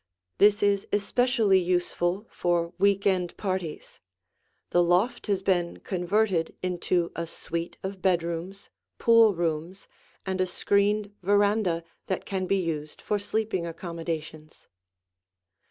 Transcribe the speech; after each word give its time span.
This 0.39 0.63
is 0.63 0.87
especially 0.91 1.59
useful 1.59 2.25
for 2.31 2.73
week 2.79 3.05
end 3.05 3.37
parties. 3.37 3.99
The 4.71 4.81
loft 4.81 5.27
has 5.27 5.43
been 5.43 5.77
converted 5.81 6.55
into 6.63 7.11
a 7.15 7.27
suite 7.27 7.77
of 7.83 8.01
bedrooms, 8.01 8.71
pool 8.97 9.35
rooms, 9.35 9.87
and 10.25 10.41
a 10.41 10.47
screened 10.47 11.13
veranda 11.21 11.83
that 12.07 12.25
can 12.25 12.47
be 12.47 12.57
used 12.57 12.99
for 12.99 13.19
sleeping 13.19 13.67
accommodations. 13.67 14.67